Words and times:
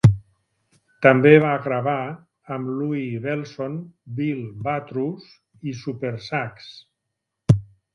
També 1.05 1.33
va 1.43 1.51
gravar 1.65 1.93
amb 2.57 2.73
Louie 2.79 3.21
Bellson, 3.29 3.79
Bill 4.19 4.43
Watrous 4.71 5.33
i 5.73 5.79
Supersax. 5.87 6.77